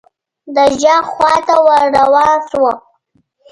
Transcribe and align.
د 0.55 0.57
ږغ 0.81 1.01
خواته 1.11 1.55
ور 1.65 1.83
روان 1.97 2.35
شوم. 2.49 2.77